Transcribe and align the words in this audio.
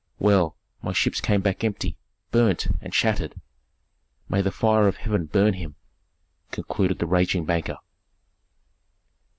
Well, 0.17 0.57
my 0.81 0.93
ships 0.93 1.21
came 1.21 1.41
back 1.41 1.63
empty, 1.63 1.95
burnt, 2.31 2.65
and 2.81 2.91
shattered. 2.91 3.39
May 4.29 4.41
the 4.41 4.49
fire 4.51 4.87
of 4.87 4.97
heaven 4.97 5.25
burn 5.27 5.53
him!" 5.53 5.75
concluded 6.49 6.97
the 6.97 7.05
raging 7.05 7.45
banker. 7.45 7.77